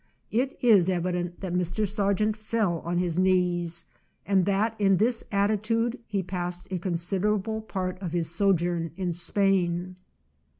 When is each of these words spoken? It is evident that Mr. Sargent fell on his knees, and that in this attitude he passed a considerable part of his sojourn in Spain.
It 0.31 0.57
is 0.63 0.89
evident 0.89 1.41
that 1.41 1.53
Mr. 1.53 1.87
Sargent 1.87 2.35
fell 2.35 2.79
on 2.79 2.97
his 2.97 3.19
knees, 3.19 3.85
and 4.25 4.47
that 4.47 4.75
in 4.81 4.97
this 4.97 5.23
attitude 5.31 5.99
he 6.07 6.23
passed 6.23 6.67
a 6.71 6.79
considerable 6.79 7.61
part 7.61 8.01
of 8.01 8.11
his 8.11 8.27
sojourn 8.27 8.89
in 8.95 9.13
Spain. 9.13 9.97